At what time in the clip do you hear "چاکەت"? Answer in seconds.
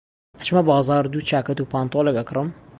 1.29-1.57